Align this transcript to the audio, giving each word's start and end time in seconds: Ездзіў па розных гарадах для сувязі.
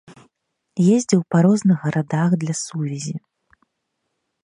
Ездзіў 0.95 1.21
па 1.35 1.43
розных 1.47 1.77
гарадах 1.85 2.29
для 2.45 2.53
сувязі. 2.65 3.15